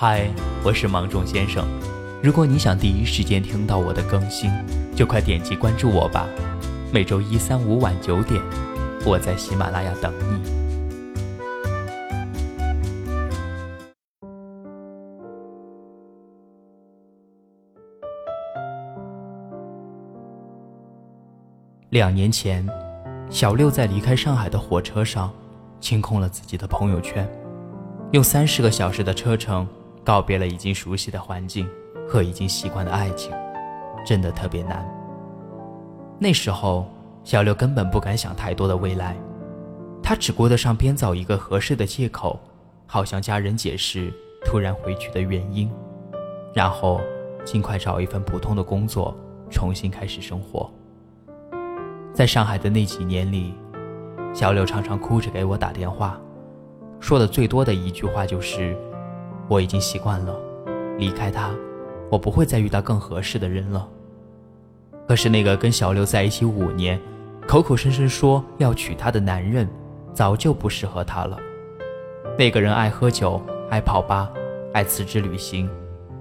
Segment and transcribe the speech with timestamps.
[0.00, 0.30] 嗨，
[0.64, 1.66] 我是芒种先生。
[2.22, 4.48] 如果你想第一时间听到我的更新，
[4.94, 6.24] 就快点击关注我吧。
[6.92, 8.40] 每周一、三、五晚九点，
[9.04, 10.40] 我在喜马拉雅等你。
[21.90, 22.64] 两年前，
[23.28, 25.32] 小六在离开上海的火车上，
[25.80, 27.28] 清空了自己的朋友圈，
[28.12, 29.66] 用三十个小时的车程
[30.08, 31.68] 告别了已经熟悉的环境
[32.08, 33.30] 和已经习惯的爱情，
[34.06, 34.82] 真的特别难。
[36.18, 36.86] 那时候，
[37.24, 39.14] 小六根本不敢想太多的未来，
[40.02, 42.40] 他只顾得上编造一个合适的借口，
[42.86, 44.10] 好向家人解释
[44.46, 45.70] 突然回去的原因，
[46.54, 47.02] 然后
[47.44, 49.14] 尽快找一份普通的工作，
[49.50, 50.72] 重新开始生活。
[52.14, 53.52] 在上海的那几年里，
[54.32, 56.18] 小柳常常哭着给我打电话，
[56.98, 58.74] 说的最多的一句话就是
[59.48, 60.34] ：“我已经习惯了，
[60.98, 61.50] 离开他，
[62.10, 63.88] 我不会再遇到更合适的人了。”
[65.08, 67.00] 可是那个跟小六在一起五年，
[67.46, 69.66] 口口声声说要娶她的男人，
[70.12, 71.38] 早就不适合她了。
[72.38, 73.40] 那个人爱喝酒，
[73.70, 74.30] 爱泡吧，
[74.74, 75.68] 爱辞职旅行。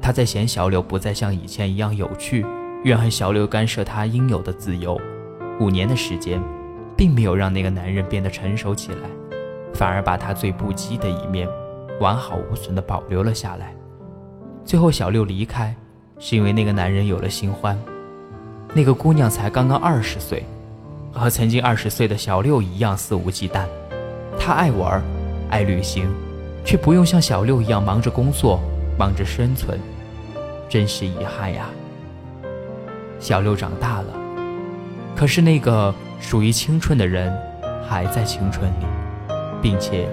[0.00, 2.46] 他在嫌小柳不再像以前一样有趣，
[2.84, 4.96] 怨恨小六干涉他应有的自由。
[5.58, 6.40] 五年的时间，
[6.96, 9.10] 并没有让那个男人变得成熟起来，
[9.74, 11.48] 反而把他最不羁的一面
[12.00, 13.74] 完好无损地保留了下来。
[14.64, 15.74] 最后，小六离开，
[16.18, 17.78] 是因为那个男人有了新欢。
[18.74, 20.44] 那个姑娘才刚刚二十岁，
[21.12, 23.64] 和曾经二十岁的小六一样肆无忌惮。
[24.38, 25.02] 她爱玩，
[25.48, 26.12] 爱旅行，
[26.64, 28.60] 却不用像小六一样忙着工作，
[28.98, 29.78] 忙着生存，
[30.68, 31.66] 真是遗憾呀。
[33.18, 34.08] 小六长大了。
[35.14, 37.32] 可是那个属于青春的人，
[37.88, 38.86] 还在青春里，
[39.62, 40.08] 并且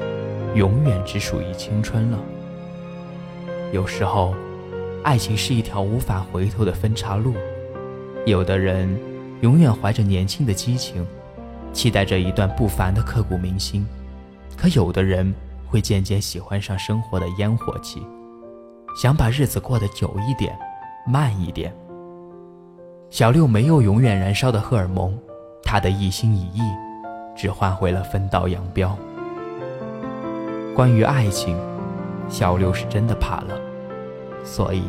[0.56, 2.20] 永远只属于青春了。
[3.72, 4.36] 有时候，
[5.04, 7.34] 爱情是一条无法回头的分岔路。
[8.26, 8.98] 有的人
[9.42, 11.06] 永远怀着年轻的激情，
[11.74, 13.84] 期待着一段不凡的刻骨铭心；
[14.56, 15.34] 可有的人
[15.66, 18.02] 会渐渐喜欢上生活的烟火气，
[18.96, 20.58] 想把日子过得久一点、
[21.08, 21.76] 慢一点。
[23.10, 25.18] 小六没有永远燃烧的荷尔蒙，
[25.64, 26.62] 他的一心一意，
[27.36, 28.96] 只换回了分道扬镳。
[30.76, 31.56] 关于爱情，
[32.28, 33.60] 小六是真的怕了，
[34.44, 34.82] 所以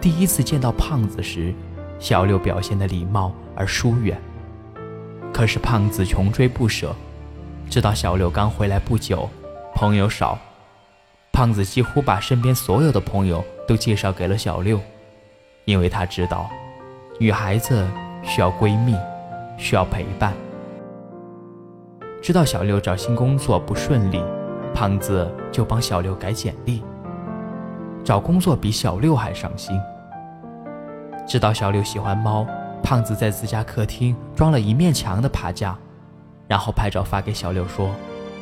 [0.00, 1.52] 第一次见到胖子时，
[1.98, 4.18] 小六表现的礼貌而疏远。
[5.30, 6.96] 可是胖子穷追不舍，
[7.68, 9.28] 知道小六刚回来不久，
[9.74, 10.38] 朋友少，
[11.32, 14.80] 胖子几乎把身边所有的朋友都介绍给了小六，
[15.66, 16.50] 因为他知道。
[17.18, 17.86] 女孩子
[18.22, 18.96] 需要闺蜜，
[19.58, 20.32] 需要陪伴。
[22.22, 24.22] 知道小六找新工作不顺利，
[24.80, 26.82] 胖子就帮小六改简历。
[28.02, 29.78] 找工作比小六还上心。
[31.28, 32.46] 知道小六喜欢猫，
[32.82, 35.76] 胖子在自家客厅装了一面墙的爬架，
[36.48, 37.90] 然后拍照发给小六说：“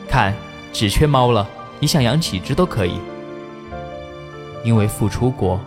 [0.09, 0.33] 看，
[0.73, 1.45] 只缺猫了，
[1.81, 3.01] 你想养几只都可以。”
[4.63, 5.59] 因为付出过，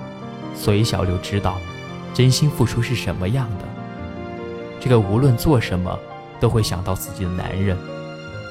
[0.55, 1.55] 所以小六知道。
[2.13, 3.65] 真心付出是什么样的？
[4.79, 5.99] 这个无论做什么
[6.39, 7.77] 都会想到自己的男人，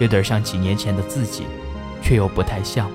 [0.01, 1.45] 有点像几年前的自己，
[2.03, 2.91] 却又不太像。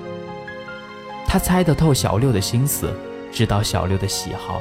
[1.26, 2.92] 他猜得透小六的心思，
[3.32, 4.60] 知道小六的喜好，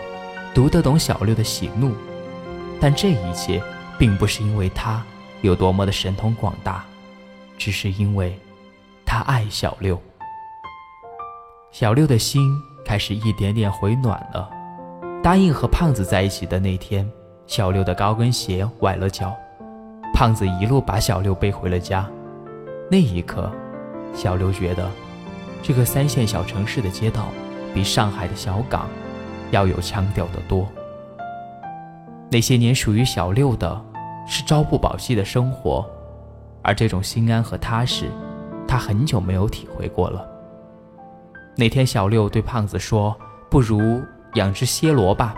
[0.54, 1.94] 读得懂小六的喜怒，
[2.80, 3.62] 但这一切
[3.98, 5.04] 并不是因为他
[5.42, 6.84] 有多么的神通广大，
[7.58, 8.38] 只是因为
[9.06, 10.02] 他爱小六。
[11.72, 14.50] 小六的心开始一点点回暖了。
[15.22, 17.10] 答应和胖子在一起的那天，
[17.48, 19.34] 小六的高跟鞋崴了脚，
[20.14, 22.08] 胖子一路把小六背回了家。
[22.92, 23.52] 那一刻，
[24.16, 24.90] 小六觉得，
[25.62, 27.28] 这个三线小城市的街道
[27.74, 28.88] 比上海的小港
[29.52, 30.68] 要有腔调的多。
[32.32, 33.86] 那些年属于小六的，
[34.28, 35.86] 是朝不保夕的生活，
[36.64, 38.10] 而这种心安和踏实，
[38.68, 40.28] 他很久没有体会过了。
[41.56, 43.16] 那天，小六对胖子说
[43.50, 44.02] ：“不如……”
[44.36, 45.34] 养只暹罗吧。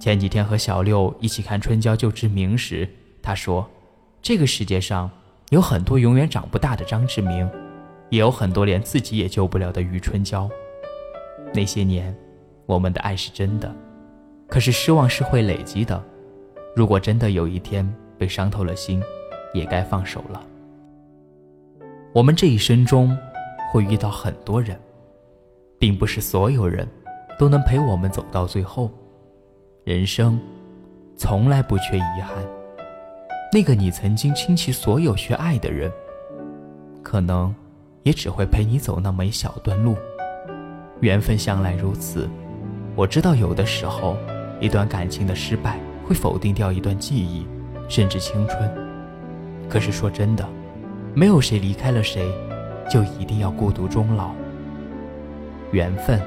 [0.00, 2.88] 前几天和小六一起看《春娇救志明》时，
[3.20, 3.68] 他说
[4.22, 5.10] ：“这个世界上
[5.50, 7.48] 有很多永远长不大的张志明，
[8.10, 10.48] 也有很多连自己也救不了的余春娇。
[11.54, 12.14] 那些年，
[12.66, 13.74] 我们的爱是真的，
[14.48, 16.02] 可是失望是会累积的。
[16.74, 19.02] 如果真的有一天被伤透了心，
[19.54, 20.42] 也该放手了。
[22.12, 23.16] 我们这一生中
[23.72, 24.78] 会遇到很多人。”
[25.78, 26.88] 并不是所有人
[27.38, 28.90] 都能陪我们走到最后，
[29.84, 30.40] 人生
[31.18, 32.34] 从来不缺遗憾。
[33.52, 35.90] 那个你曾经倾其所有去爱的人，
[37.02, 37.54] 可能
[38.02, 39.96] 也只会陪你走那么一小段路。
[41.00, 42.28] 缘分向来如此，
[42.94, 44.16] 我知道有的时候，
[44.60, 47.46] 一段感情的失败会否定掉一段记忆，
[47.88, 48.70] 甚至青春。
[49.68, 50.46] 可是说真的，
[51.14, 52.30] 没有谁离开了谁，
[52.90, 54.30] 就一定要孤独终老。
[55.72, 56.20] 缘分，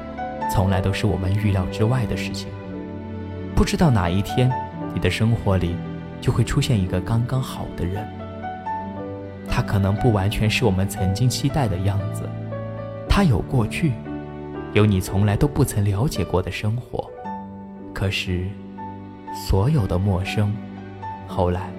[0.52, 2.48] 从来都是我们预料之外的事情。
[3.56, 4.52] 不知道哪一天，
[4.94, 5.76] 你的生活里
[6.22, 8.08] 就会出现一个刚刚好的人。
[9.48, 12.24] 他可能不完全是我们曾经期待的样子，
[13.08, 13.94] 他有过去。
[14.74, 17.10] 有你从来都不曾了解过的生活，
[17.92, 18.48] 可是，
[19.48, 20.54] 所有的陌生，
[21.28, 21.72] 后来，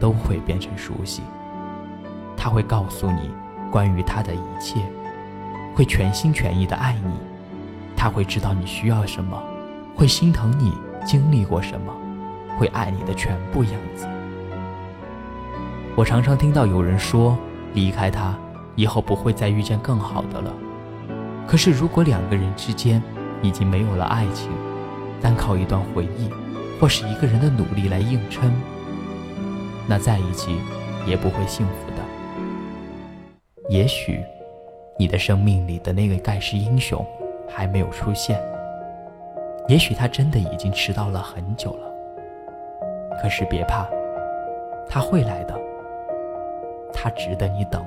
[0.00, 1.20] 都会变成熟悉。
[2.38, 3.30] 他会告诉你
[3.70, 4.80] 关于他的一切，
[5.74, 7.12] 会全心全意的爱你，
[7.94, 9.38] 他会知道你需要什么，
[9.94, 10.72] 会心疼你
[11.04, 11.92] 经历过什么，
[12.58, 14.06] 会爱你的全部样子。
[15.96, 17.36] 我常常听到有人说，
[17.74, 18.38] 离开他，
[18.76, 20.52] 以后不会再遇见更好的了。
[21.46, 23.02] 可是，如果两个人之间
[23.42, 24.50] 已经没有了爱情，
[25.20, 26.30] 单靠一段回忆，
[26.80, 28.50] 或是一个人的努力来硬撑，
[29.88, 30.58] 那在一起
[31.06, 31.96] 也不会幸福的。
[33.68, 34.20] 也许，
[34.98, 37.04] 你的生命里的那个盖世英雄
[37.48, 38.40] 还没有出现，
[39.68, 41.89] 也许他真的已经迟到了很久了。
[43.20, 43.86] 可是别怕，
[44.88, 45.54] 他会来的，
[46.90, 47.86] 他值得你等。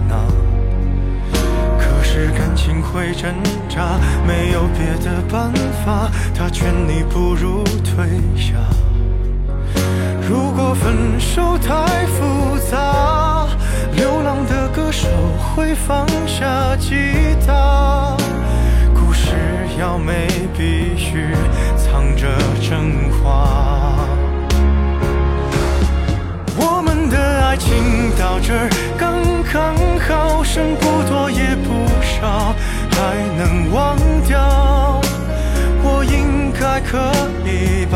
[2.21, 3.33] 是感情会挣
[3.67, 3.97] 扎，
[4.27, 5.51] 没有别的办
[5.83, 8.05] 法，他劝你不如退
[8.37, 8.53] 下。
[10.29, 13.47] 如果分手太复杂，
[13.95, 15.07] 流浪的歌手
[15.55, 16.95] 会放下吉
[17.47, 18.15] 他。
[18.93, 19.33] 故事
[19.79, 21.33] 要美，必须。
[21.75, 22.27] 藏着
[22.61, 24.05] 真话，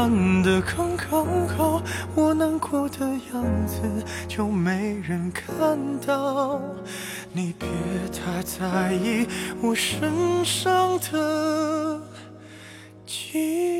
[0.00, 1.82] 看得，刚刚好，
[2.14, 2.88] 我难过。
[2.88, 3.82] 的样子
[4.26, 6.58] 就没人看到，
[7.34, 7.68] 你别
[8.08, 9.26] 太在意
[9.60, 12.00] 我身上的
[13.04, 13.38] 记
[13.76, 13.79] 忆。